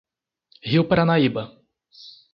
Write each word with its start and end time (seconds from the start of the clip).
Rio 0.63 0.83
Paranaíba 0.87 1.43